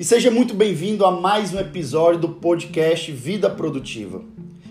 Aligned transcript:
E 0.00 0.04
seja 0.04 0.30
muito 0.30 0.54
bem-vindo 0.54 1.04
a 1.04 1.10
mais 1.10 1.52
um 1.52 1.58
episódio 1.58 2.22
do 2.22 2.28
podcast 2.30 3.12
Vida 3.12 3.50
Produtiva. 3.50 4.24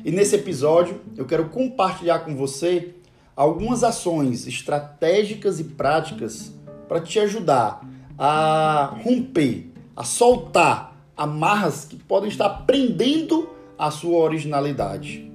E 0.04 0.10
nesse 0.10 0.36
episódio 0.36 1.02
eu 1.16 1.24
quero 1.24 1.50
compartilhar 1.50 2.22
com 2.22 2.36
você 2.36 2.96
algumas 3.36 3.84
ações 3.84 4.48
estratégicas 4.48 5.60
e 5.60 5.66
práticas 5.66 6.52
para 6.88 7.00
te 7.00 7.20
ajudar 7.20 7.88
a 8.18 8.98
romper, 9.04 9.72
a 9.96 10.04
soltar 10.04 11.00
amarras 11.16 11.86
que 11.86 11.96
podem 11.96 12.30
estar 12.30 12.50
prendendo 12.66 13.52
a 13.78 13.92
sua 13.92 14.18
originalidade. 14.18 15.32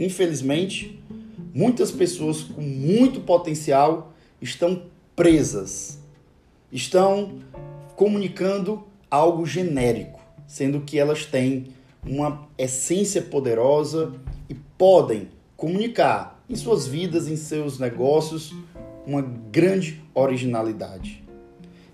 Infelizmente, 0.00 1.00
muitas 1.54 1.92
pessoas 1.92 2.42
com 2.42 2.60
muito 2.60 3.20
potencial 3.20 4.12
estão 4.42 4.82
presas, 5.14 5.96
estão 6.72 7.38
comunicando 7.94 8.84
algo 9.10 9.46
genérico, 9.46 10.20
sendo 10.46 10.80
que 10.80 10.98
elas 10.98 11.24
têm 11.24 11.68
uma 12.04 12.48
essência 12.56 13.22
poderosa 13.22 14.12
e 14.48 14.54
podem 14.54 15.28
comunicar 15.56 16.42
em 16.48 16.54
suas 16.54 16.86
vidas, 16.86 17.28
em 17.28 17.36
seus 17.36 17.78
negócios, 17.78 18.54
uma 19.06 19.22
grande 19.22 20.02
originalidade. 20.14 21.24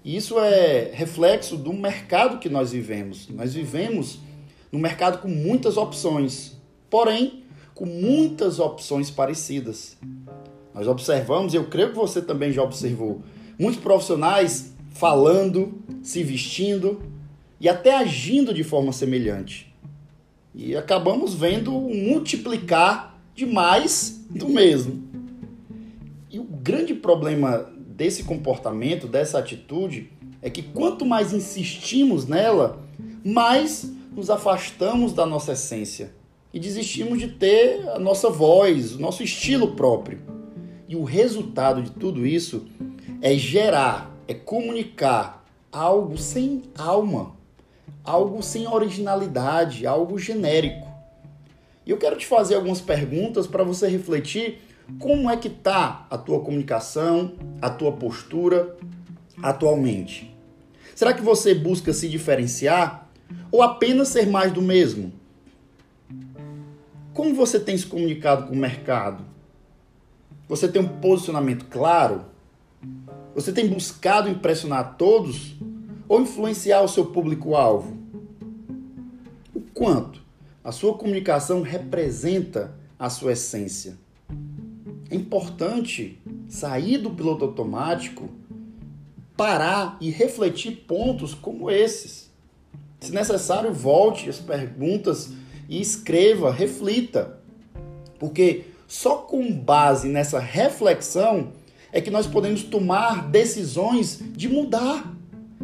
E 0.05 0.17
isso 0.17 0.39
é 0.39 0.91
reflexo 0.93 1.57
do 1.57 1.73
mercado 1.73 2.39
que 2.39 2.49
nós 2.49 2.73
vivemos. 2.73 3.29
Nós 3.29 3.55
vivemos 3.55 4.19
num 4.71 4.81
mercado 4.81 5.19
com 5.19 5.29
muitas 5.29 5.77
opções, 5.77 6.57
porém 6.91 7.45
com 7.75 7.87
muitas 7.87 8.59
opções 8.59 9.11
parecidas. 9.11 9.97
Nós 10.75 10.89
observamos, 10.89 11.55
e 11.55 11.57
eu 11.57 11.67
creio 11.67 11.91
que 11.91 11.97
você 11.97 12.21
também 12.21 12.53
já 12.53 12.63
observou, 12.63 13.23
muitos 13.59 13.81
profissionais 13.81 14.73
falando, 14.95 15.75
se 16.03 16.23
vestindo 16.23 17.01
e 17.61 17.69
até 17.69 17.95
agindo 17.95 18.53
de 18.53 18.65
forma 18.65 18.93
semelhante. 18.93 19.73
E 20.55 20.77
acabamos 20.77 21.35
vendo 21.35 21.73
multiplicar 21.73 23.19
de 23.35 23.47
mais 23.47 24.25
do 24.29 24.49
mesmo. 24.49 25.03
E 26.31 26.39
o 26.39 26.45
grande 26.45 26.95
problema 26.95 27.71
desse 27.77 28.25
comportamento, 28.25 29.07
dessa 29.07 29.39
atitude, 29.39 30.11
é 30.41 30.51
que 30.51 30.63
quanto 30.63 31.07
mais 31.07 31.33
insistimos 31.33 32.27
nela, 32.27 32.83
mais 33.25 33.91
nos 34.15 34.29
afastamos 34.29 35.13
da 35.13 35.25
nossa 35.25 35.53
essência 35.53 36.13
e 36.53 36.61
desistimos 36.61 37.19
de 37.19 37.29
ter 37.29 37.89
a 37.89 37.99
nossa 37.99 38.29
voz, 38.29 38.95
o 38.95 39.01
nosso 39.01 39.23
estilo 39.23 39.69
próprio. 39.69 40.21
E 40.89 40.97
o 40.97 41.05
resultado 41.05 41.83
de 41.83 41.91
tudo 41.91 42.27
isso 42.27 42.67
é 43.23 43.35
gerar, 43.35 44.12
é 44.33 44.35
comunicar 44.35 45.45
algo 45.71 46.17
sem 46.17 46.63
alma, 46.77 47.37
algo 48.03 48.43
sem 48.43 48.67
originalidade, 48.67 49.87
algo 49.87 50.19
genérico. 50.19 50.89
E 51.85 51.91
eu 51.91 51.99
quero 51.99 52.17
te 52.17 52.27
fazer 52.27 52.55
algumas 52.55 52.81
perguntas 52.81 53.47
para 53.47 53.63
você 53.63 53.89
refletir 53.89 54.61
como 54.99 55.31
é 55.31 55.37
que 55.37 55.51
tá 55.51 56.07
a 56.11 56.17
tua 56.17 56.41
comunicação, 56.41 57.35
a 57.61 57.69
tua 57.69 57.93
postura 57.93 58.75
atualmente. 59.43 60.35
Será 60.95 61.13
que 61.13 61.23
você 61.23 61.55
busca 61.55 61.93
se 61.93 62.09
diferenciar 62.09 63.09
ou 63.51 63.63
apenas 63.63 64.09
ser 64.09 64.27
mais 64.27 64.51
do 64.51 64.63
mesmo? 64.63 65.13
Como 67.13 67.35
você 67.35 67.61
tem 67.61 67.77
se 67.77 67.87
comunicado 67.87 68.47
com 68.47 68.55
o 68.55 68.59
mercado? 68.59 69.25
Você 70.49 70.69
tem 70.69 70.81
um 70.81 70.89
posicionamento 70.89 71.67
claro? 71.67 72.32
Você 73.35 73.51
tem 73.51 73.67
buscado 73.67 74.29
impressionar 74.29 74.97
todos 74.99 75.55
ou 76.07 76.21
influenciar 76.21 76.83
o 76.83 76.89
seu 76.89 77.07
público-alvo? 77.07 77.97
O 79.55 79.61
quanto 79.73 80.21
a 80.63 80.71
sua 80.71 80.95
comunicação 80.95 81.63
representa 81.63 82.75
a 82.99 83.09
sua 83.09 83.33
essência? 83.33 83.97
É 85.11 85.15
importante 85.15 86.21
sair 86.47 86.99
do 86.99 87.11
piloto 87.11 87.47
automático, 87.47 88.29
parar 89.35 89.97
e 89.99 90.11
refletir 90.11 90.85
pontos 90.87 91.33
como 91.33 91.71
esses. 91.71 92.31
Se 93.01 93.13
necessário, 93.13 93.73
volte 93.73 94.29
as 94.29 94.39
perguntas 94.39 95.33
e 95.69 95.81
escreva, 95.81 96.53
reflita. 96.53 97.41
Porque 98.19 98.67
só 98.87 99.17
com 99.17 99.51
base 99.51 100.07
nessa 100.07 100.39
reflexão 100.39 101.53
é 101.93 102.01
que 102.01 102.11
nós 102.11 102.27
podemos 102.27 102.63
tomar 102.63 103.29
decisões 103.29 104.21
de 104.33 104.49
mudar 104.49 105.13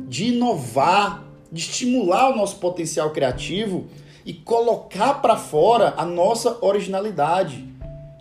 de 0.07 0.27
inovar, 0.27 1.25
de 1.51 1.61
estimular 1.61 2.31
o 2.31 2.37
nosso 2.37 2.57
potencial 2.57 3.11
criativo 3.11 3.87
e 4.25 4.33
colocar 4.33 5.15
para 5.15 5.37
fora 5.37 5.95
a 5.97 6.05
nossa 6.05 6.59
originalidade, 6.61 7.67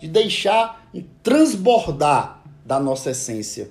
de 0.00 0.08
deixar 0.08 0.88
transbordar 1.22 2.42
da 2.64 2.80
nossa 2.80 3.10
essência. 3.10 3.70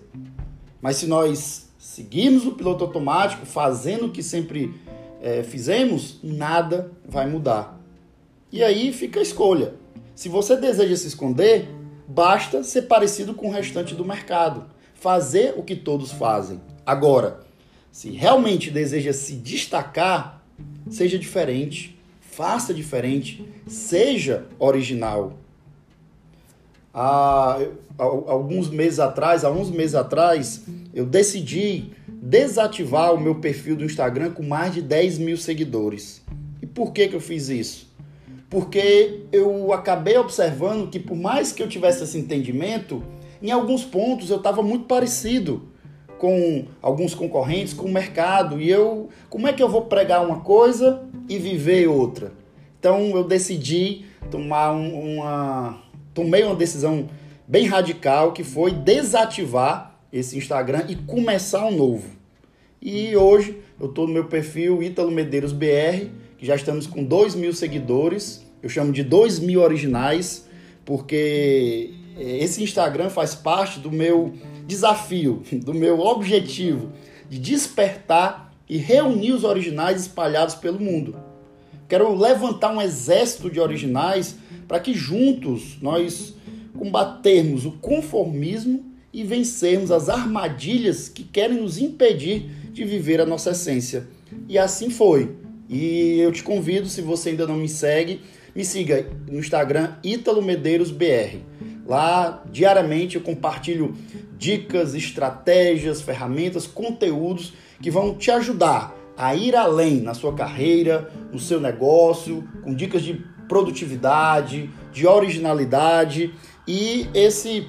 Mas 0.81 0.97
se 0.97 1.07
nós 1.07 1.69
seguirmos 1.79 2.45
o 2.45 2.51
piloto 2.51 2.83
automático, 2.83 3.45
fazendo 3.45 4.07
o 4.07 4.11
que 4.11 4.21
sempre 4.21 4.73
é, 5.21 5.41
fizemos, 5.43 6.19
nada 6.21 6.91
vai 7.07 7.27
mudar. 7.27 7.79
E 8.51 8.63
aí 8.63 8.93
fica 8.93 9.19
a 9.19 9.23
escolha. 9.23 9.73
Se 10.15 10.29
você 10.29 10.55
deseja 10.55 10.95
se 10.95 11.07
esconder, 11.07 11.67
basta 12.07 12.63
ser 12.63 12.83
parecido 12.83 13.33
com 13.33 13.49
o 13.49 13.51
restante 13.51 13.93
do 13.93 14.05
mercado, 14.05 14.65
fazer 14.95 15.53
o 15.57 15.63
que 15.63 15.75
todos 15.75 16.11
fazem. 16.11 16.61
Agora, 16.85 17.41
se 17.91 18.09
realmente 18.11 18.71
deseja 18.71 19.11
se 19.11 19.33
destacar, 19.33 20.43
seja 20.89 21.19
diferente, 21.19 21.99
faça 22.21 22.73
diferente, 22.73 23.45
seja 23.67 24.45
original. 24.57 25.33
Há, 26.93 27.59
alguns 27.97 28.69
meses 28.69 28.99
atrás, 28.99 29.43
há 29.43 29.51
uns 29.51 29.69
meses 29.69 29.95
atrás, 29.95 30.63
eu 30.93 31.05
decidi 31.05 31.91
desativar 32.07 33.13
o 33.13 33.19
meu 33.19 33.35
perfil 33.35 33.75
do 33.75 33.83
Instagram 33.83 34.31
com 34.31 34.43
mais 34.43 34.73
de 34.73 34.81
10 34.81 35.17
mil 35.17 35.37
seguidores. 35.37 36.21
E 36.61 36.65
por 36.65 36.91
que, 36.91 37.07
que 37.07 37.15
eu 37.15 37.21
fiz 37.21 37.49
isso? 37.49 37.86
Porque 38.49 39.25
eu 39.31 39.73
acabei 39.73 40.17
observando 40.17 40.89
que, 40.89 40.99
por 40.99 41.17
mais 41.17 41.51
que 41.51 41.61
eu 41.61 41.67
tivesse 41.67 42.03
esse 42.03 42.17
entendimento, 42.17 43.03
em 43.41 43.51
alguns 43.51 43.83
pontos 43.83 44.29
eu 44.29 44.37
estava 44.37 44.61
muito 44.63 44.85
parecido 44.85 45.69
com 46.17 46.65
alguns 46.81 47.13
concorrentes, 47.13 47.73
com 47.73 47.85
o 47.85 47.91
mercado. 47.91 48.59
E 48.59 48.69
eu, 48.69 49.09
como 49.29 49.47
é 49.47 49.53
que 49.53 49.61
eu 49.61 49.69
vou 49.69 49.83
pregar 49.83 50.25
uma 50.25 50.39
coisa 50.39 51.03
e 51.29 51.37
viver 51.37 51.87
outra? 51.87 52.31
Então 52.79 53.11
eu 53.15 53.23
decidi 53.23 54.05
tomar 54.29 54.71
uma 54.71 55.81
tomei 56.13 56.43
uma 56.43 56.55
decisão 56.55 57.07
bem 57.47 57.67
radical 57.67 58.31
que 58.31 58.43
foi 58.43 58.71
desativar 58.71 59.99
esse 60.11 60.37
Instagram 60.37 60.85
e 60.87 60.95
começar 60.95 61.65
um 61.65 61.75
novo. 61.75 62.09
E 62.81 63.15
hoje 63.15 63.57
eu 63.79 63.87
estou 63.87 64.07
no 64.07 64.13
meu 64.13 64.25
perfil 64.25 64.81
Ítalo 64.81 65.11
Medeiros 65.11 65.53
BR, 65.53 66.09
que 66.37 66.45
já 66.45 66.55
estamos 66.55 66.87
com 66.87 67.03
2 67.03 67.35
mil 67.35 67.53
seguidores. 67.53 68.45
Eu 68.61 68.69
chamo 68.69 68.91
de 68.91 69.03
2 69.03 69.39
mil 69.39 69.61
originais, 69.61 70.47
porque 70.85 71.93
esse 72.17 72.63
Instagram 72.63 73.09
faz 73.09 73.35
parte 73.35 73.79
do 73.79 73.91
meu 73.91 74.33
desafio, 74.65 75.43
do 75.63 75.73
meu 75.73 75.99
objetivo 75.99 76.91
de 77.29 77.39
despertar 77.39 78.53
e 78.69 78.77
reunir 78.77 79.31
os 79.31 79.43
originais 79.43 80.01
espalhados 80.01 80.55
pelo 80.55 80.79
mundo. 80.79 81.17
Quero 81.87 82.13
levantar 82.15 82.71
um 82.71 82.81
exército 82.81 83.49
de 83.49 83.59
originais 83.59 84.35
para 84.67 84.79
que 84.79 84.93
juntos 84.93 85.77
nós 85.81 86.35
combatermos 86.77 87.65
o 87.65 87.71
conformismo 87.71 88.85
e 89.13 89.23
vencermos 89.23 89.89
as 89.89 90.09
armadilhas 90.09 91.07
que 91.07 91.23
querem 91.23 91.61
nos 91.61 91.77
impedir 91.77 92.49
de 92.71 92.83
viver 92.83 93.21
a 93.21 93.25
nossa 93.25 93.51
essência. 93.51 94.07
E 94.47 94.57
assim 94.57 94.89
foi. 94.89 95.35
E 95.69 96.19
eu 96.19 96.31
te 96.31 96.43
convido, 96.43 96.87
se 96.87 97.01
você 97.01 97.29
ainda 97.29 97.45
não 97.45 97.57
me 97.57 97.67
segue, 97.67 98.21
me 98.55 98.63
siga 98.63 99.05
no 99.29 99.39
Instagram 99.39 99.95
Ítalo 100.03 100.41
Medeiros 100.41 100.91
BR. 100.91 101.37
Lá 101.85 102.43
diariamente 102.51 103.15
eu 103.15 103.21
compartilho 103.21 103.95
dicas, 104.37 104.93
estratégias, 104.93 106.01
ferramentas, 106.01 106.67
conteúdos 106.67 107.53
que 107.81 107.91
vão 107.91 108.15
te 108.15 108.31
ajudar 108.31 108.95
a 109.17 109.35
ir 109.35 109.55
além 109.55 110.01
na 110.01 110.13
sua 110.13 110.33
carreira, 110.33 111.11
no 111.31 111.39
seu 111.39 111.59
negócio, 111.59 112.47
com 112.63 112.73
dicas 112.73 113.01
de 113.01 113.25
produtividade, 113.47 114.69
de 114.91 115.07
originalidade 115.07 116.33
e 116.67 117.07
esse 117.13 117.67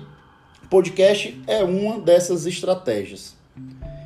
podcast 0.69 1.41
é 1.47 1.63
uma 1.63 2.01
dessas 2.01 2.47
estratégias. 2.47 3.37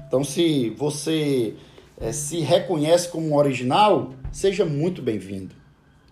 Então, 0.07 0.23
se 0.23 0.71
você 0.77 1.55
é, 2.03 2.11
se 2.11 2.41
reconhece 2.41 3.09
como 3.09 3.29
um 3.29 3.37
original, 3.37 4.11
seja 4.33 4.65
muito 4.65 5.01
bem-vindo. 5.01 5.55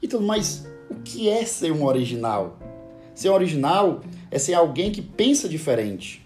Então, 0.01 0.21
mas 0.21 0.65
o 0.89 0.95
que 0.95 1.29
é 1.29 1.45
ser 1.45 1.73
um 1.73 1.85
original? 1.85 2.57
Ser 3.13 3.31
original 3.31 4.01
é 4.31 4.39
ser 4.39 4.55
alguém 4.55 4.93
que 4.93 5.03
pensa 5.03 5.49
diferente, 5.49 6.25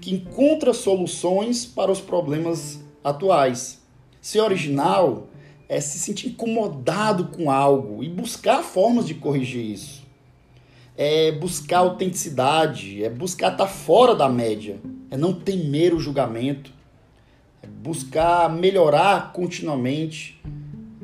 que 0.00 0.12
encontra 0.12 0.74
soluções 0.74 1.64
para 1.64 1.92
os 1.92 2.00
problemas 2.00 2.80
atuais. 3.02 3.80
Ser 4.20 4.40
original 4.40 5.28
é 5.68 5.80
se 5.80 6.00
sentir 6.00 6.30
incomodado 6.30 7.28
com 7.28 7.48
algo 7.48 8.02
e 8.02 8.08
buscar 8.08 8.64
formas 8.64 9.06
de 9.06 9.14
corrigir 9.14 9.64
isso. 9.64 10.04
É 10.96 11.30
buscar 11.30 11.78
autenticidade, 11.78 13.04
é 13.04 13.08
buscar 13.08 13.52
estar 13.52 13.68
fora 13.68 14.16
da 14.16 14.28
média, 14.28 14.80
é 15.10 15.16
não 15.16 15.32
temer 15.32 15.94
o 15.94 16.00
julgamento, 16.00 16.75
buscar 17.82 18.50
melhorar 18.50 19.32
continuamente, 19.32 20.40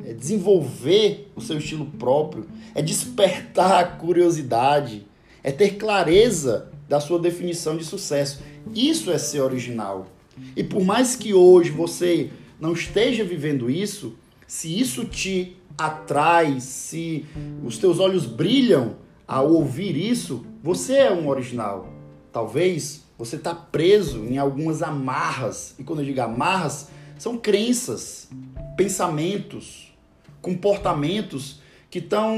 é 0.04 0.12
desenvolver 0.12 1.30
o 1.36 1.40
seu 1.40 1.58
estilo 1.58 1.86
próprio, 1.86 2.46
é 2.74 2.82
despertar 2.82 3.80
a 3.80 3.84
curiosidade, 3.84 5.06
é 5.42 5.52
ter 5.52 5.76
clareza 5.76 6.70
da 6.88 7.00
sua 7.00 7.18
definição 7.18 7.76
de 7.76 7.84
sucesso. 7.84 8.42
Isso 8.74 9.10
é 9.10 9.18
ser 9.18 9.40
original. 9.40 10.06
E 10.56 10.62
por 10.62 10.84
mais 10.84 11.16
que 11.16 11.34
hoje 11.34 11.70
você 11.70 12.30
não 12.60 12.72
esteja 12.72 13.24
vivendo 13.24 13.70
isso, 13.70 14.14
se 14.46 14.78
isso 14.78 15.04
te 15.04 15.56
atrai, 15.76 16.60
se 16.60 17.24
os 17.64 17.78
teus 17.78 17.98
olhos 17.98 18.26
brilham 18.26 18.96
ao 19.26 19.52
ouvir 19.52 19.96
isso, 19.96 20.44
você 20.62 20.94
é 20.94 21.12
um 21.12 21.28
original. 21.28 21.88
Talvez 22.30 23.04
você 23.24 23.36
está 23.36 23.54
preso 23.54 24.24
em 24.24 24.36
algumas 24.36 24.82
amarras. 24.82 25.76
E 25.78 25.84
quando 25.84 26.00
eu 26.00 26.06
digo 26.06 26.20
amarras, 26.20 26.88
são 27.16 27.38
crenças, 27.38 28.28
pensamentos, 28.76 29.94
comportamentos 30.40 31.60
que 31.88 32.00
estão 32.00 32.36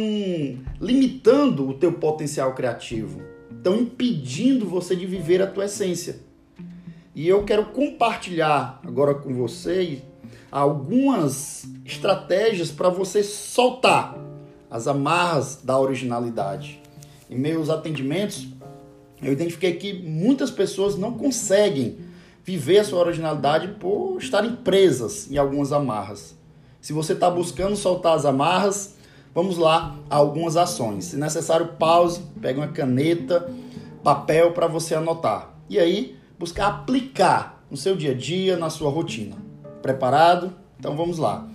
limitando 0.79 1.67
o 1.67 1.73
teu 1.73 1.95
potencial 1.95 2.55
criativo, 2.55 3.23
estão 3.51 3.77
impedindo 3.77 4.67
você 4.67 4.95
de 4.95 5.07
viver 5.07 5.41
a 5.41 5.47
tua 5.47 5.65
essência. 5.65 6.21
E 7.15 7.27
eu 7.27 7.45
quero 7.45 7.65
compartilhar 7.67 8.79
agora 8.85 9.15
com 9.15 9.33
vocês 9.33 10.03
algumas 10.53 11.65
estratégias 11.87 12.71
para 12.71 12.91
você 12.91 13.23
soltar 13.23 14.19
as 14.71 14.87
amarras 14.87 15.63
da 15.65 15.79
originalidade. 15.79 16.79
Em 17.31 17.39
meus 17.39 17.71
atendimentos, 17.71 18.49
eu 19.25 19.33
identifiquei 19.33 19.75
que 19.75 19.93
muitas 19.93 20.51
pessoas 20.51 20.97
não 20.97 21.15
conseguem 21.15 21.99
viver 22.45 22.79
a 22.79 22.85
sua 22.85 23.01
originalidade 23.01 23.69
por 23.81 24.19
estarem 24.19 24.55
presas 24.55 25.31
em 25.31 25.39
algumas 25.39 25.73
amarras. 25.73 26.37
Se 26.81 26.93
você 26.93 27.15
está 27.15 27.31
buscando 27.31 27.75
soltar 27.75 28.15
as 28.15 28.27
amarras, 28.27 28.97
vamos 29.35 29.57
lá 29.57 29.97
a 30.11 30.17
algumas 30.17 30.57
ações. 30.57 31.07
Se 31.07 31.17
necessário, 31.17 31.69
pause, 31.79 32.21
pegue 32.43 32.59
uma 32.59 32.69
caneta, 32.69 33.51
papel 34.03 34.53
para 34.53 34.67
você 34.67 34.95
anotar. 34.95 35.55
E 35.71 35.79
aí, 35.79 36.17
buscar 36.39 36.67
aplicar 36.67 37.65
no 37.71 37.77
seu 37.77 37.97
dia 37.97 38.11
a 38.11 38.15
dia, 38.15 38.59
na 38.59 38.69
sua 38.69 38.91
rotina. 38.91 39.37
Preparado? 39.81 40.53
Então 40.79 40.95
vamos 40.95 41.17
lá. 41.17 41.49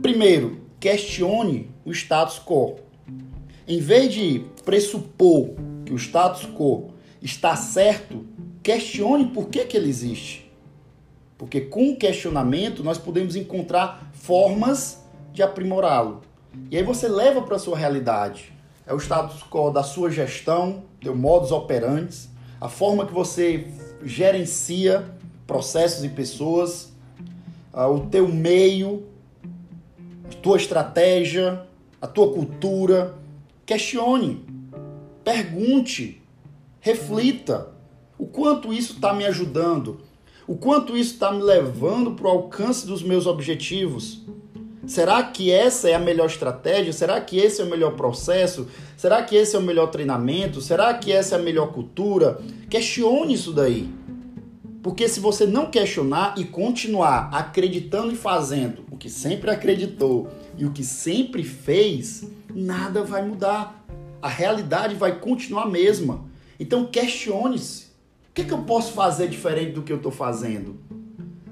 Primeiro, 0.00 0.60
questione 0.80 1.70
o 1.84 1.92
status 1.92 2.40
quo. 2.42 2.76
Em 3.68 3.80
vez 3.80 4.12
de 4.12 4.44
pressupor 4.64 5.50
que 5.84 5.92
o 5.92 5.98
status 5.98 6.46
quo 6.46 6.93
está 7.24 7.56
certo, 7.56 8.26
questione 8.62 9.28
por 9.28 9.48
que, 9.48 9.64
que 9.64 9.76
ele 9.76 9.88
existe. 9.88 10.52
Porque 11.38 11.62
com 11.62 11.90
o 11.90 11.96
questionamento 11.96 12.84
nós 12.84 12.98
podemos 12.98 13.34
encontrar 13.34 14.10
formas 14.12 15.02
de 15.32 15.42
aprimorá-lo. 15.42 16.20
E 16.70 16.76
aí 16.76 16.82
você 16.82 17.08
leva 17.08 17.42
para 17.42 17.56
a 17.56 17.58
sua 17.58 17.76
realidade. 17.76 18.52
É 18.86 18.92
o 18.92 18.98
status 18.98 19.42
quo 19.42 19.70
da 19.70 19.82
sua 19.82 20.10
gestão, 20.10 20.84
teu 21.00 21.16
modus 21.16 21.50
operandi, 21.50 22.28
a 22.60 22.68
forma 22.68 23.06
que 23.06 23.12
você 23.12 23.68
gerencia 24.04 25.04
processos 25.46 26.04
e 26.04 26.10
pessoas, 26.10 26.92
o 27.72 28.00
teu 28.00 28.28
meio, 28.28 29.06
a 30.30 30.34
tua 30.42 30.58
estratégia, 30.58 31.66
a 32.00 32.06
tua 32.06 32.32
cultura. 32.32 33.14
Questione, 33.64 34.44
pergunte, 35.24 36.22
reflita 36.84 37.68
o 38.18 38.26
quanto 38.26 38.70
isso 38.70 38.92
está 38.92 39.14
me 39.14 39.24
ajudando, 39.24 40.02
o 40.46 40.54
quanto 40.54 40.94
isso 40.94 41.14
está 41.14 41.32
me 41.32 41.42
levando 41.42 42.10
para 42.10 42.26
o 42.26 42.30
alcance 42.30 42.86
dos 42.86 43.02
meus 43.02 43.26
objetivos. 43.26 44.20
Será 44.86 45.22
que 45.22 45.50
essa 45.50 45.88
é 45.88 45.94
a 45.94 45.98
melhor 45.98 46.26
estratégia? 46.26 46.92
Será 46.92 47.18
que 47.22 47.38
esse 47.38 47.62
é 47.62 47.64
o 47.64 47.70
melhor 47.70 47.92
processo? 47.92 48.68
Será 48.98 49.22
que 49.22 49.34
esse 49.34 49.56
é 49.56 49.58
o 49.58 49.62
melhor 49.62 49.86
treinamento? 49.86 50.60
Será 50.60 50.92
que 50.92 51.10
essa 51.10 51.36
é 51.36 51.38
a 51.38 51.42
melhor 51.42 51.72
cultura? 51.72 52.38
Questione 52.68 53.32
isso 53.32 53.54
daí. 53.54 53.88
Porque 54.82 55.08
se 55.08 55.20
você 55.20 55.46
não 55.46 55.70
questionar 55.70 56.34
e 56.36 56.44
continuar 56.44 57.30
acreditando 57.32 58.12
e 58.12 58.16
fazendo 58.16 58.84
o 58.90 58.98
que 58.98 59.08
sempre 59.08 59.50
acreditou 59.50 60.28
e 60.58 60.66
o 60.66 60.70
que 60.70 60.84
sempre 60.84 61.44
fez, 61.44 62.28
nada 62.54 63.02
vai 63.02 63.26
mudar. 63.26 63.82
A 64.20 64.28
realidade 64.28 64.94
vai 64.94 65.18
continuar 65.18 65.62
a 65.62 65.70
mesma. 65.70 66.33
Então 66.58 66.86
questione-se. 66.86 67.84
O 68.30 68.34
que, 68.34 68.42
é 68.42 68.44
que 68.44 68.52
eu 68.52 68.62
posso 68.62 68.92
fazer 68.92 69.28
diferente 69.28 69.72
do 69.72 69.82
que 69.82 69.92
eu 69.92 69.96
estou 69.96 70.10
fazendo? 70.10 70.76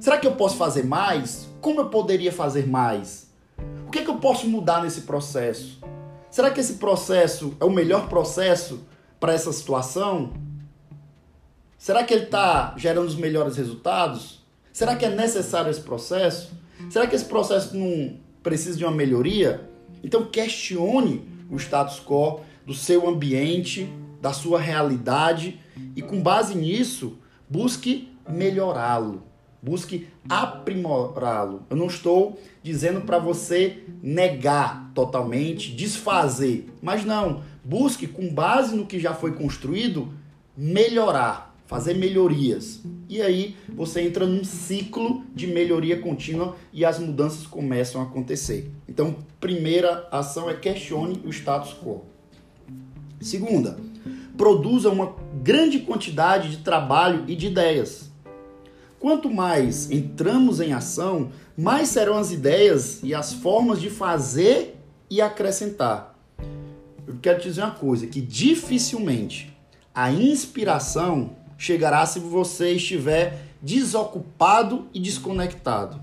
Será 0.01 0.19
que 0.19 0.27
eu 0.27 0.35
posso 0.35 0.57
fazer 0.57 0.85
mais? 0.85 1.49
Como 1.61 1.81
eu 1.81 1.89
poderia 1.89 2.33
fazer 2.33 2.67
mais? 2.67 3.31
O 3.87 3.91
que, 3.91 4.01
é 4.01 4.05
que 4.05 4.11
eu 4.11 4.17
posso 4.17 4.49
mudar 4.49 4.83
nesse 4.83 5.03
processo? 5.03 5.81
Será 6.29 6.51
que 6.51 6.59
esse 6.59 6.75
processo 6.75 7.55
é 7.61 7.65
o 7.65 7.71
melhor 7.71 8.09
processo 8.09 8.81
para 9.21 9.33
essa 9.33 9.53
situação? 9.53 10.33
Será 11.79 12.03
que 12.03 12.15
ele 12.15 12.25
está 12.25 12.75
gerando 12.77 13.07
os 13.07 13.15
melhores 13.15 13.57
resultados? 13.57 14.43
Será 14.73 14.97
que 14.97 15.05
é 15.05 15.11
necessário 15.11 15.71
esse 15.71 15.83
processo? 15.83 16.53
Será 16.91 17.07
que 17.07 17.15
esse 17.15 17.27
processo 17.27 17.77
não 17.77 18.17
precisa 18.43 18.79
de 18.79 18.85
uma 18.85 18.93
melhoria? 18.93 19.69
Então 20.03 20.25
questione 20.25 21.29
o 21.51 21.57
status 21.57 22.01
quo 22.01 22.41
do 22.67 22.75
seu 22.75 23.09
ambiente, 23.09 23.93
da 24.23 24.33
sua 24.33 24.61
realidade 24.61 25.61
e 25.97 26.01
com 26.01 26.23
base 26.23 26.55
nisso 26.55 27.19
busque 27.51 28.09
melhorá-lo, 28.27 29.25
busque 29.61 30.07
aprimorá-lo. 30.29 31.67
Eu 31.69 31.77
não 31.77 31.89
estou 31.89 32.41
dizendo 32.63 33.01
para 33.03 33.19
você 33.19 33.83
negar 34.03 34.91
totalmente, 34.95 35.75
desfazer, 35.75 36.73
mas 36.81 37.05
não, 37.05 37.43
busque 37.65 38.07
com 38.07 38.33
base 38.33 38.75
no 38.77 38.87
que 38.87 39.01
já 39.01 39.13
foi 39.13 39.33
construído 39.33 40.11
melhorar 40.57 41.53
fazer 41.73 41.95
melhorias. 41.95 42.83
E 43.09 43.23
aí 43.23 43.57
você 43.67 44.03
entra 44.03 44.27
num 44.27 44.45
ciclo 44.45 45.25
de 45.35 45.47
melhoria 45.47 45.99
contínua 45.99 46.55
e 46.71 46.85
as 46.85 46.99
mudanças 46.99 47.47
começam 47.47 48.03
a 48.03 48.05
acontecer. 48.05 48.71
Então, 48.87 49.17
primeira 49.41 50.07
ação 50.13 50.51
é 50.51 50.55
questione 50.55 51.23
o 51.25 51.31
status 51.31 51.73
quo. 51.73 52.05
Segunda, 53.23 53.79
produza 54.37 54.91
uma 54.91 55.15
grande 55.43 55.81
quantidade 55.81 56.51
de 56.51 56.59
trabalho 56.59 57.25
e 57.29 57.35
de 57.35 57.47
ideias. 57.47 58.11
Quanto 58.99 59.29
mais 59.29 59.91
entramos 59.91 60.61
em 60.61 60.73
ação, 60.73 61.31
mais 61.57 61.89
serão 61.89 62.17
as 62.17 62.31
ideias 62.31 63.01
e 63.03 63.15
as 63.15 63.33
formas 63.33 63.81
de 63.81 63.91
fazer 63.91 64.77
e 65.11 65.21
acrescentar. 65.21 66.17
Eu 67.07 67.17
quero 67.21 67.41
te 67.41 67.49
dizer 67.49 67.63
uma 67.63 67.73
coisa, 67.73 68.07
que 68.07 68.21
dificilmente 68.21 69.53
a 69.95 70.11
inspiração 70.11 71.37
chegará 71.59 72.07
se 72.07 72.21
você 72.21 72.73
estiver 72.73 73.47
desocupado 73.61 74.87
e 74.95 75.01
desconectado. 75.01 76.01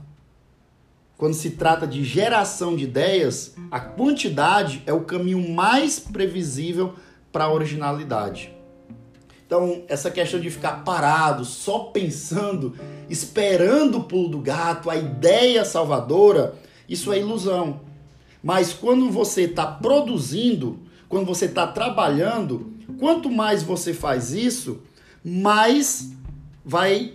Quando 1.18 1.34
se 1.34 1.52
trata 1.52 1.86
de 1.86 2.04
geração 2.04 2.76
de 2.76 2.86
ideias, 2.86 3.54
a 3.70 3.80
quantidade 3.80 4.82
é 4.86 4.94
o 4.94 5.04
caminho 5.04 5.54
mais 5.54 6.00
previsível 6.00 6.96
para 7.32 7.46
a 7.46 7.54
originalidade. 7.54 8.54
Então, 9.46 9.82
essa 9.88 10.12
questão 10.12 10.40
de 10.40 10.50
ficar 10.52 10.84
parado, 10.84 11.44
só 11.44 11.80
pensando, 11.86 12.76
esperando 13.10 13.98
o 13.98 14.04
pulo 14.04 14.30
do 14.30 14.40
gato, 14.40 14.90
a 14.92 14.96
ideia 14.96 15.66
salvadora, 15.66 16.54
isso 16.88 17.12
é 17.12 17.20
ilusão. 17.20 17.82
Mas 18.44 18.74
quando 18.74 19.10
você 19.10 19.44
está 19.44 19.66
produzindo, 19.66 20.80
quando 21.08 21.26
você 21.26 21.46
está 21.46 21.66
trabalhando, 21.66 22.72
quanto 23.00 23.30
mais 23.30 23.64
você 23.64 23.94
faz 23.94 24.32
isso, 24.34 24.82
mais 25.26 26.12
vai 26.64 27.14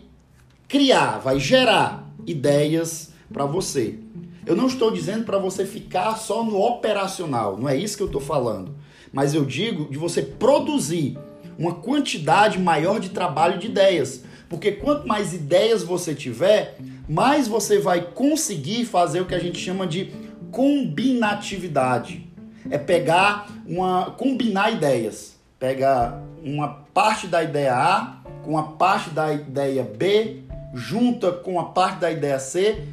criar, 0.67 1.19
vai 1.19 1.39
gerar 1.39 2.11
ideias 2.27 3.13
para 3.33 3.47
você. 3.47 3.99
Eu 4.45 4.57
não 4.57 4.67
estou 4.67 4.91
dizendo 4.91 5.25
para 5.25 5.39
você 5.39 5.65
ficar 5.65 6.17
só 6.17 6.45
no 6.45 6.61
operacional, 6.61 7.57
não 7.57 7.69
é 7.69 7.77
isso 7.77 7.97
que 7.97 8.03
eu 8.03 8.09
estou 8.09 8.21
falando. 8.21 8.75
Mas 9.15 9.33
eu 9.33 9.45
digo 9.45 9.89
de 9.89 9.97
você 9.97 10.21
produzir 10.21 11.17
uma 11.57 11.77
quantidade 11.77 12.59
maior 12.59 12.99
de 12.99 13.11
trabalho 13.11 13.59
de 13.59 13.69
ideias. 13.69 14.25
Porque 14.49 14.73
quanto 14.73 15.07
mais 15.07 15.33
ideias 15.33 15.85
você 15.85 16.15
tiver, 16.15 16.77
mais 17.09 17.47
você 17.47 17.79
vai 17.79 18.03
conseguir 18.03 18.85
fazer 18.85 19.21
o 19.21 19.25
que 19.25 19.35
a 19.35 19.39
gente 19.39 19.59
chama 19.59 19.87
de 19.87 20.13
combinatividade. 20.51 22.27
É 22.69 22.77
pegar 22.77 23.49
uma. 23.67 24.11
combinar 24.11 24.73
ideias. 24.73 25.37
Pega 25.61 26.21
uma 26.43 26.69
parte 26.93 27.29
da 27.29 27.43
ideia 27.43 27.75
A 27.75 28.19
com 28.43 28.59
a 28.59 28.65
parte 28.65 29.11
da 29.11 29.33
ideia 29.33 29.85
B, 29.85 30.43
junta 30.75 31.31
com 31.31 31.59
a 31.61 31.67
parte 31.67 32.01
da 32.01 32.11
ideia 32.11 32.39
C 32.39 32.85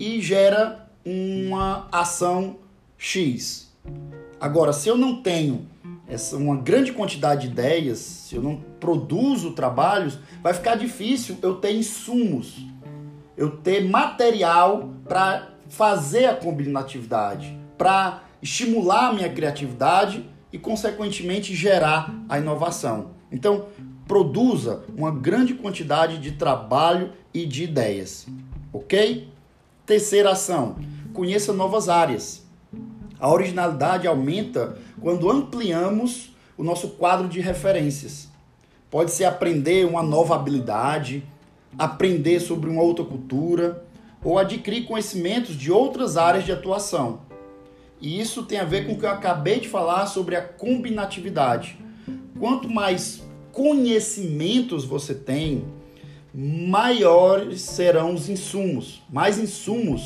e 0.00 0.20
gera 0.22 0.88
uma 1.04 1.86
ação 1.92 2.56
X. 2.98 3.70
Agora, 4.40 4.72
se 4.72 4.88
eu 4.88 4.96
não 4.96 5.22
tenho 5.22 5.66
essa 6.06 6.36
uma 6.36 6.56
grande 6.56 6.92
quantidade 6.92 7.46
de 7.46 7.52
ideias, 7.52 7.98
se 7.98 8.36
eu 8.36 8.42
não 8.42 8.56
produzo 8.78 9.52
trabalhos, 9.52 10.18
vai 10.42 10.54
ficar 10.54 10.76
difícil 10.76 11.36
eu 11.42 11.56
ter 11.56 11.72
insumos, 11.72 12.64
eu 13.36 13.56
ter 13.56 13.84
material 13.84 14.90
para 15.08 15.48
fazer 15.68 16.26
a 16.26 16.34
combinatividade, 16.34 17.58
para 17.76 18.22
estimular 18.40 19.08
a 19.08 19.12
minha 19.12 19.28
criatividade 19.28 20.24
e, 20.52 20.58
consequentemente, 20.58 21.54
gerar 21.54 22.14
a 22.28 22.38
inovação. 22.38 23.10
Então, 23.32 23.66
produza 24.06 24.84
uma 24.96 25.10
grande 25.10 25.54
quantidade 25.54 26.18
de 26.18 26.32
trabalho 26.32 27.12
e 27.34 27.44
de 27.44 27.64
ideias, 27.64 28.26
ok? 28.72 29.28
Terceira 29.84 30.30
ação: 30.30 30.76
conheça 31.12 31.52
novas 31.52 31.88
áreas. 31.88 32.45
A 33.18 33.32
originalidade 33.32 34.06
aumenta 34.06 34.76
quando 35.00 35.30
ampliamos 35.30 36.34
o 36.56 36.62
nosso 36.62 36.90
quadro 36.90 37.28
de 37.28 37.40
referências. 37.40 38.28
Pode 38.90 39.10
ser 39.10 39.24
aprender 39.24 39.86
uma 39.86 40.02
nova 40.02 40.34
habilidade, 40.34 41.24
aprender 41.78 42.40
sobre 42.40 42.68
uma 42.68 42.82
outra 42.82 43.04
cultura 43.04 43.84
ou 44.22 44.38
adquirir 44.38 44.86
conhecimentos 44.86 45.54
de 45.54 45.70
outras 45.70 46.16
áreas 46.16 46.44
de 46.44 46.52
atuação. 46.52 47.20
E 48.00 48.20
isso 48.20 48.42
tem 48.42 48.58
a 48.58 48.64
ver 48.64 48.86
com 48.86 48.92
o 48.92 48.98
que 48.98 49.06
eu 49.06 49.10
acabei 49.10 49.60
de 49.60 49.68
falar 49.68 50.06
sobre 50.06 50.36
a 50.36 50.42
combinatividade. 50.42 51.78
Quanto 52.38 52.68
mais 52.68 53.22
conhecimentos 53.52 54.84
você 54.84 55.14
tem, 55.14 55.64
maiores 56.34 57.62
serão 57.62 58.14
os 58.14 58.28
insumos, 58.28 59.02
mais 59.08 59.38
insumos, 59.38 60.02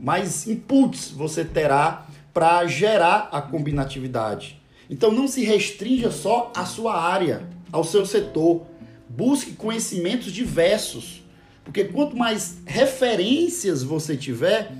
mais 0.00 0.46
inputs 0.46 1.10
você 1.10 1.44
terá 1.44 2.06
para 2.32 2.66
gerar 2.66 3.28
a 3.32 3.40
combinatividade. 3.40 4.60
Então 4.88 5.12
não 5.12 5.28
se 5.28 5.44
restrinja 5.44 6.10
só 6.10 6.52
à 6.54 6.64
sua 6.64 7.00
área, 7.00 7.48
ao 7.70 7.84
seu 7.84 8.06
setor. 8.06 8.62
Busque 9.08 9.52
conhecimentos 9.52 10.32
diversos, 10.32 11.22
porque 11.64 11.84
quanto 11.84 12.16
mais 12.16 12.58
referências 12.66 13.82
você 13.82 14.16
tiver, 14.16 14.72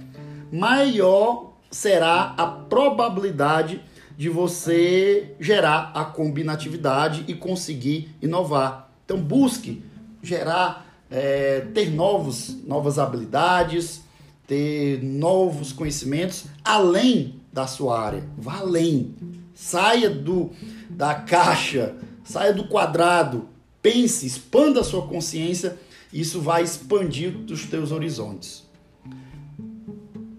maior 0.52 1.52
será 1.70 2.34
a 2.36 2.46
probabilidade 2.46 3.82
de 4.16 4.28
você 4.28 5.34
gerar 5.38 5.92
a 5.94 6.04
combinatividade 6.04 7.24
e 7.28 7.34
conseguir 7.34 8.14
inovar. 8.20 8.90
Então 9.04 9.20
busque 9.20 9.82
gerar, 10.22 10.86
é, 11.10 11.60
ter 11.72 11.90
novos, 11.90 12.56
novas 12.64 12.98
habilidades, 12.98 14.02
ter 14.46 15.02
novos 15.02 15.72
conhecimentos 15.72 16.46
além 16.64 17.37
da 17.52 17.66
sua 17.66 18.00
área. 18.00 18.24
Vá 18.36 18.58
além. 18.58 19.14
Saia 19.54 20.08
do 20.08 20.50
da 20.88 21.14
caixa, 21.14 21.96
saia 22.24 22.52
do 22.52 22.68
quadrado. 22.68 23.48
Pense, 23.82 24.26
expanda 24.26 24.80
a 24.80 24.84
sua 24.84 25.06
consciência. 25.06 25.76
Isso 26.12 26.40
vai 26.40 26.62
expandir 26.62 27.36
os 27.50 27.66
teus 27.66 27.92
horizontes. 27.92 28.66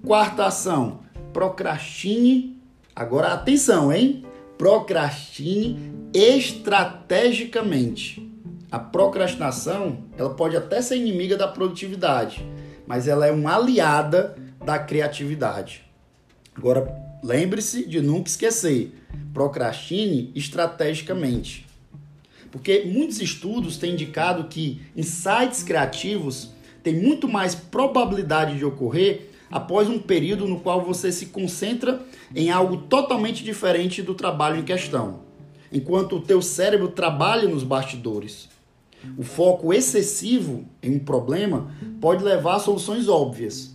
Quarta 0.05 0.45
ação: 0.45 0.99
procrastine. 1.33 2.57
Agora 2.95 3.33
atenção, 3.33 3.93
hein? 3.93 4.25
Procrastine 4.57 5.93
estrategicamente. 6.13 8.27
A 8.71 8.77
procrastinação, 8.77 10.03
ela 10.17 10.29
pode 10.29 10.55
até 10.55 10.81
ser 10.81 10.97
inimiga 10.97 11.35
da 11.35 11.47
produtividade, 11.47 12.45
mas 12.85 13.07
ela 13.07 13.25
é 13.25 13.31
uma 13.31 13.55
aliada 13.55 14.35
da 14.63 14.77
criatividade. 14.77 15.88
Agora, 16.59 16.93
lembre-se 17.23 17.85
de 17.85 18.01
nunca 18.01 18.29
esquecer: 18.29 18.93
procrastine 19.33 20.29
estrategicamente. 20.35 21.65
Porque 22.51 22.83
muitos 22.85 23.21
estudos 23.21 23.77
têm 23.77 23.93
indicado 23.93 24.49
que 24.49 24.81
insights 24.93 25.63
criativos 25.63 26.49
têm 26.83 27.01
muito 27.01 27.29
mais 27.29 27.55
probabilidade 27.55 28.57
de 28.57 28.65
ocorrer 28.65 29.29
após 29.49 29.87
um 29.87 29.99
período 29.99 30.45
no 30.45 30.59
qual 30.59 30.83
você 30.83 31.13
se 31.13 31.27
concentra 31.27 32.01
em 32.35 32.51
algo 32.51 32.75
totalmente 32.75 33.41
diferente 33.41 34.01
do 34.01 34.13
trabalho 34.13 34.59
em 34.59 34.63
questão, 34.63 35.21
enquanto 35.71 36.17
o 36.17 36.21
teu 36.21 36.41
cérebro 36.41 36.89
trabalha 36.89 37.47
nos 37.47 37.63
bastidores. 37.63 38.49
O 39.17 39.23
foco 39.23 39.73
excessivo 39.73 40.65
em 40.83 40.95
um 40.95 40.99
problema 40.99 41.71
pode 42.01 42.21
levar 42.21 42.55
a 42.55 42.59
soluções 42.59 43.07
óbvias. 43.07 43.73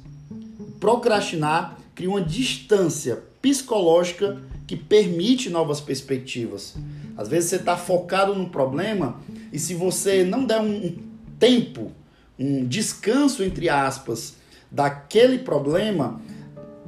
Procrastinar 0.78 1.78
cria 1.94 2.08
uma 2.08 2.22
distância 2.22 3.22
psicológica 3.40 4.40
que 4.66 4.76
permite 4.76 5.50
novas 5.50 5.80
perspectivas. 5.80 6.74
Às 7.16 7.28
vezes 7.28 7.50
você 7.50 7.56
está 7.56 7.76
focado 7.76 8.34
no 8.34 8.48
problema 8.48 9.20
e 9.52 9.58
se 9.58 9.74
você 9.74 10.24
não 10.24 10.44
der 10.44 10.60
um 10.60 10.96
tempo, 11.38 11.92
um 12.38 12.64
descanso 12.66 13.44
entre 13.44 13.68
aspas 13.68 14.36
daquele 14.70 15.38
problema, 15.38 16.20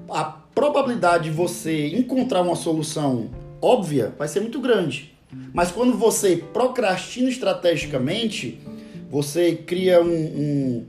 a 0.09 0.25
probabilidade 0.25 1.25
de 1.25 1.31
você 1.31 1.89
encontrar 1.89 2.43
uma 2.43 2.57
solução 2.57 3.31
óbvia 3.61 4.15
vai 4.19 4.27
ser 4.27 4.41
muito 4.41 4.61
grande. 4.61 5.15
Mas 5.53 5.71
quando 5.71 5.97
você 5.97 6.37
procrastina 6.37 7.29
estrategicamente, 7.29 8.59
você 9.11 9.55
cria 9.55 10.03
um, 10.03 10.07
um, 10.07 10.87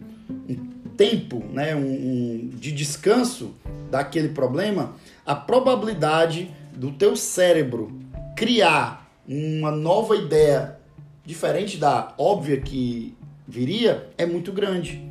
um 0.49 0.55
tempo 0.97 1.43
né, 1.53 1.75
um, 1.75 2.49
de 2.53 2.71
descanso 2.71 3.53
daquele 3.89 4.29
problema, 4.29 4.95
a 5.25 5.35
probabilidade 5.35 6.51
do 6.75 6.91
teu 6.91 7.15
cérebro 7.15 7.91
criar 8.35 9.09
uma 9.27 9.71
nova 9.71 10.15
ideia 10.15 10.77
diferente 11.23 11.77
da 11.77 12.13
óbvia 12.17 12.59
que 12.59 13.15
viria 13.47 14.09
é 14.17 14.25
muito 14.25 14.51
grande. 14.51 15.01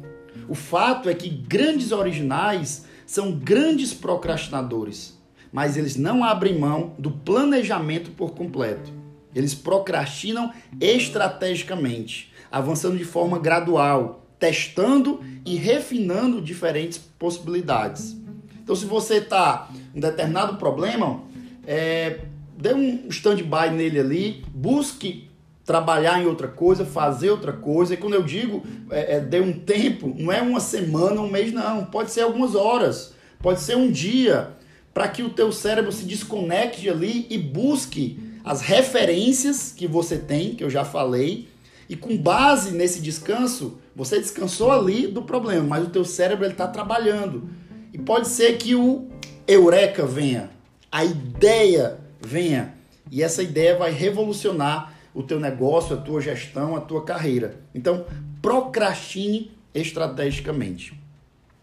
O 0.48 0.54
fato 0.54 1.08
é 1.08 1.14
que 1.14 1.28
grandes 1.28 1.92
originais 1.92 2.84
são 3.06 3.32
grandes 3.32 3.94
procrastinadores, 3.94 5.18
mas 5.52 5.76
eles 5.76 5.96
não 5.96 6.24
abrem 6.24 6.58
mão 6.58 6.94
do 6.98 7.10
planejamento 7.10 8.10
por 8.10 8.32
completo. 8.32 8.92
Eles 9.34 9.54
procrastinam 9.54 10.52
estrategicamente, 10.80 12.32
avançando 12.50 12.96
de 12.96 13.04
forma 13.04 13.38
gradual, 13.38 14.25
testando 14.38 15.20
e 15.44 15.56
refinando 15.56 16.40
diferentes 16.40 16.98
possibilidades. 16.98 18.16
Então, 18.62 18.74
se 18.74 18.84
você 18.84 19.16
está 19.16 19.70
em 19.94 19.98
um 19.98 20.00
determinado 20.00 20.56
problema, 20.56 21.22
é, 21.66 22.20
dê 22.58 22.74
um 22.74 23.06
stand-by 23.08 23.70
nele 23.70 24.00
ali, 24.00 24.44
busque 24.52 25.28
trabalhar 25.64 26.22
em 26.22 26.26
outra 26.26 26.48
coisa, 26.48 26.84
fazer 26.84 27.30
outra 27.30 27.52
coisa. 27.52 27.94
E 27.94 27.96
quando 27.96 28.14
eu 28.14 28.22
digo 28.22 28.62
é, 28.90 29.16
é, 29.16 29.20
dê 29.20 29.40
um 29.40 29.52
tempo, 29.52 30.14
não 30.16 30.32
é 30.32 30.40
uma 30.40 30.60
semana, 30.60 31.20
um 31.20 31.30
mês, 31.30 31.52
não. 31.52 31.84
Pode 31.84 32.10
ser 32.12 32.22
algumas 32.22 32.54
horas, 32.54 33.14
pode 33.40 33.60
ser 33.60 33.76
um 33.76 33.90
dia, 33.90 34.50
para 34.94 35.08
que 35.08 35.22
o 35.22 35.30
teu 35.30 35.52
cérebro 35.52 35.92
se 35.92 36.04
desconecte 36.04 36.88
ali 36.88 37.26
e 37.28 37.36
busque 37.36 38.18
as 38.44 38.62
referências 38.62 39.72
que 39.76 39.86
você 39.86 40.16
tem, 40.16 40.54
que 40.54 40.62
eu 40.62 40.70
já 40.70 40.84
falei, 40.84 41.48
e 41.88 41.96
com 41.96 42.16
base 42.16 42.72
nesse 42.72 43.00
descanso, 43.00 43.78
você 43.94 44.18
descansou 44.18 44.70
ali 44.70 45.06
do 45.06 45.22
problema, 45.22 45.64
mas 45.66 45.84
o 45.84 45.90
teu 45.90 46.04
cérebro 46.04 46.46
está 46.46 46.66
trabalhando. 46.66 47.48
E 47.92 47.98
pode 47.98 48.28
ser 48.28 48.56
que 48.58 48.74
o 48.74 49.08
eureka 49.46 50.04
venha, 50.04 50.50
a 50.90 51.04
ideia 51.04 51.98
venha, 52.20 52.74
e 53.10 53.22
essa 53.22 53.42
ideia 53.42 53.76
vai 53.76 53.92
revolucionar 53.92 54.94
o 55.14 55.22
teu 55.22 55.38
negócio, 55.38 55.96
a 55.96 56.00
tua 56.00 56.20
gestão, 56.20 56.76
a 56.76 56.80
tua 56.80 57.04
carreira. 57.04 57.60
Então, 57.74 58.04
procrastine 58.42 59.52
estrategicamente. 59.74 61.00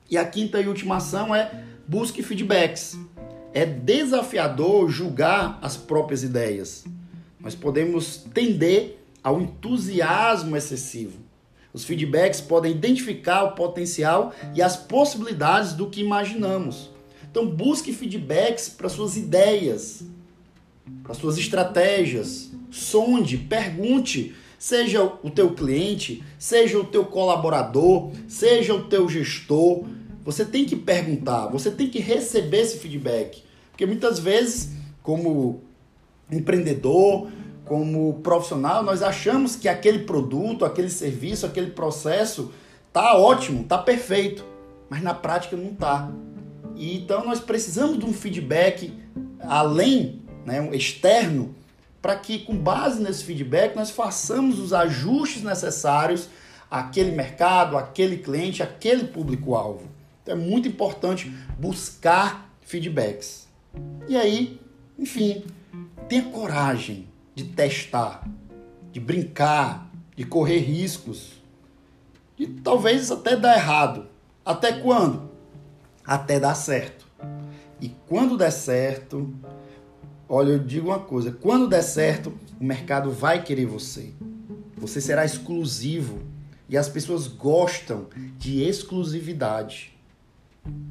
E 0.10 0.18
a 0.18 0.26
quinta 0.26 0.60
e 0.60 0.68
última 0.68 0.98
ação 0.98 1.36
é 1.36 1.64
busque 1.88 2.24
feedbacks 2.24 2.98
é 3.54 3.66
desafiador 3.66 4.90
julgar 4.90 5.60
as 5.62 5.78
próprias 5.78 6.24
ideias. 6.24 6.84
Nós 7.40 7.54
podemos 7.54 8.18
tender 8.34 9.03
ao 9.24 9.42
entusiasmo 9.42 10.58
excessivo. 10.58 11.20
Os 11.74 11.86
feedbacks 11.86 12.42
podem 12.42 12.72
identificar 12.72 13.44
o 13.44 13.52
potencial 13.54 14.34
e 14.54 14.62
as 14.62 14.76
possibilidades 14.76 15.74
do 15.74 15.90
que 15.90 16.02
imaginamos. 16.02 16.92
Então 17.32 17.48
busque 17.48 17.92
feedbacks 17.92 18.70
para 18.70 18.90
suas 18.90 19.18
ideias, 19.18 20.04
para 21.02 21.16
suas 21.16 21.38
estratégias. 21.38 22.52
Sonde, 22.70 23.38
pergunte, 23.38 24.36
seja 24.60 25.04
o 25.04 25.30
teu 25.32 25.54
cliente, 25.56 26.24
seja 26.38 26.78
o 26.78 26.84
teu 26.84 27.06
colaborador, 27.06 28.12
seja 28.28 28.74
o 28.74 28.84
teu 28.84 29.10
gestor, 29.10 29.84
você 30.24 30.46
tem 30.46 30.66
que 30.66 30.76
perguntar, 30.76 31.48
você 31.48 31.70
tem 31.70 31.90
que 31.90 32.00
receber 32.00 32.62
esse 32.62 32.78
feedback. 32.78 33.44
Porque 33.72 33.86
muitas 33.86 34.20
vezes, 34.20 34.72
como 35.02 35.62
empreendedor, 36.32 37.30
como 37.66 38.16
profissional, 38.22 38.84
nós 38.84 39.02
achamos 39.02 39.56
que 39.56 39.70
aquele 39.70 40.00
produto, 40.00 40.66
aquele 40.66 40.90
serviço, 40.90 41.46
aquele 41.46 41.72
processo 41.72 42.52
tá 42.92 43.16
ótimo, 43.18 43.64
tá 43.64 43.78
perfeito. 43.78 44.46
mas 44.90 45.02
na 45.02 45.14
prática 45.14 45.56
não 45.56 45.72
está. 45.72 46.12
E 46.76 46.98
então 46.98 47.26
nós 47.26 47.40
precisamos 47.40 47.98
de 47.98 48.06
um 48.06 48.14
feedback 48.14 48.94
além, 49.40 50.22
né, 50.46 50.70
externo, 50.76 51.56
para 52.02 52.16
que 52.16 52.40
com 52.40 52.56
base 52.56 53.02
nesse 53.02 53.24
feedback 53.24 53.76
nós 53.76 53.90
façamos 53.90 54.60
os 54.60 54.74
ajustes 54.74 55.42
necessários 55.42 56.30
àquele 56.70 57.12
mercado, 57.12 57.78
àquele 57.78 58.18
cliente, 58.18 58.62
àquele 58.62 59.06
público-alvo. 59.06 59.88
Então 60.22 60.36
é 60.36 60.38
muito 60.38 60.68
importante 60.68 61.34
buscar 61.58 62.54
feedbacks. 62.62 63.48
E 64.08 64.16
aí, 64.16 64.60
enfim, 65.00 65.44
tenha 66.08 66.24
coragem 66.24 67.08
de 67.36 67.46
testar, 67.46 68.28
de 68.92 69.00
brincar, 69.00 69.90
de 70.16 70.24
correr 70.24 70.60
riscos, 70.60 71.42
de 72.38 72.48
talvez 72.48 73.12
até 73.12 73.36
dar 73.36 73.56
errado. 73.56 74.08
Até 74.46 74.74
quando? 74.74 75.30
Até 76.06 76.40
dar 76.40 76.56
certo. 76.56 77.08
E 77.80 77.90
quando 78.08 78.38
der 78.38 78.52
certo, 78.52 79.34
olha, 80.28 80.52
eu 80.52 80.60
digo 80.60 80.90
uma 80.90 81.00
coisa: 81.00 81.32
quando 81.32 81.68
der 81.68 81.82
certo, 81.82 82.34
o 82.60 82.64
mercado 82.64 83.12
vai 83.12 83.44
querer 83.44 83.66
você. 83.66 84.14
Você 84.78 85.00
será 85.00 85.26
exclusivo. 85.26 86.22
E 86.70 86.78
as 86.78 86.90
pessoas 86.90 87.28
gostam 87.28 88.08
de 88.38 88.64
exclusividade. 88.64 89.96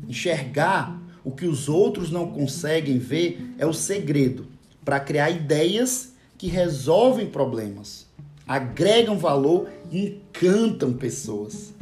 Enxergar 0.06 1.00
o 1.24 1.32
que 1.32 1.46
os 1.46 1.68
outros 1.68 2.10
não 2.10 2.30
conseguem 2.30 2.98
ver 2.98 3.54
é 3.58 3.66
o 3.66 3.72
segredo 3.72 4.46
para 4.84 5.00
criar 5.00 5.30
ideias 5.30 6.11
que 6.42 6.48
resolvem 6.48 7.30
problemas, 7.30 8.08
agregam 8.48 9.16
valor 9.16 9.70
e 9.92 10.06
encantam 10.06 10.92
pessoas. 10.92 11.72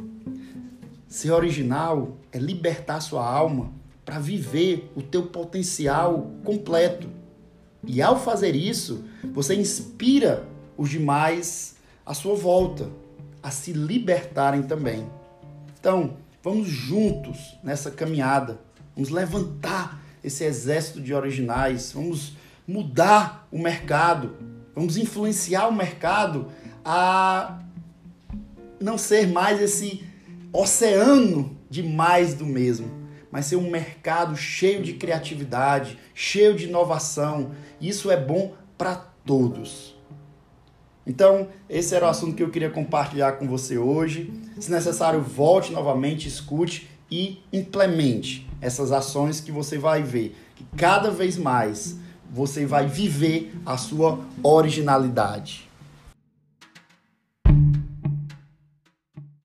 Ser 1.08 1.30
original 1.30 2.18
é 2.30 2.36
libertar 2.36 3.00
sua 3.00 3.26
alma 3.26 3.72
para 4.04 4.18
viver 4.18 4.92
o 4.94 5.00
teu 5.00 5.22
potencial 5.28 6.30
completo. 6.44 7.08
E 7.86 8.02
ao 8.02 8.20
fazer 8.20 8.54
isso, 8.54 9.02
você 9.32 9.54
inspira 9.54 10.46
os 10.76 10.90
demais 10.90 11.76
à 12.04 12.12
sua 12.12 12.34
volta 12.34 12.90
a 13.42 13.50
se 13.50 13.72
libertarem 13.72 14.62
também. 14.64 15.06
Então, 15.80 16.18
vamos 16.42 16.68
juntos 16.68 17.56
nessa 17.64 17.90
caminhada, 17.90 18.60
vamos 18.94 19.08
levantar 19.08 20.04
esse 20.22 20.44
exército 20.44 21.00
de 21.00 21.14
originais, 21.14 21.92
vamos 21.94 22.34
mudar 22.70 23.48
o 23.50 23.58
mercado, 23.58 24.36
vamos 24.74 24.96
influenciar 24.96 25.66
o 25.68 25.74
mercado 25.74 26.46
a 26.84 27.58
não 28.80 28.96
ser 28.96 29.26
mais 29.26 29.60
esse 29.60 30.04
oceano 30.52 31.56
de 31.68 31.82
mais 31.82 32.34
do 32.34 32.46
mesmo, 32.46 32.88
mas 33.30 33.46
ser 33.46 33.56
um 33.56 33.70
mercado 33.70 34.36
cheio 34.36 34.82
de 34.82 34.94
criatividade, 34.94 35.98
cheio 36.14 36.54
de 36.54 36.66
inovação. 36.66 37.50
Isso 37.80 38.10
é 38.10 38.16
bom 38.16 38.54
para 38.78 38.96
todos. 39.24 39.96
Então, 41.06 41.48
esse 41.68 41.94
era 41.94 42.06
o 42.06 42.08
assunto 42.08 42.36
que 42.36 42.42
eu 42.42 42.50
queria 42.50 42.70
compartilhar 42.70 43.32
com 43.32 43.48
você 43.48 43.78
hoje. 43.78 44.32
Se 44.60 44.70
necessário, 44.70 45.20
volte 45.20 45.72
novamente, 45.72 46.28
escute 46.28 46.88
e 47.10 47.42
implemente 47.52 48.48
essas 48.60 48.92
ações 48.92 49.40
que 49.40 49.50
você 49.50 49.76
vai 49.78 50.02
ver 50.02 50.36
que 50.54 50.64
cada 50.76 51.10
vez 51.10 51.36
mais 51.36 51.98
você 52.32 52.66
vai 52.66 52.86
viver 52.86 53.54
a 53.64 53.76
sua 53.76 54.20
originalidade. 54.42 55.69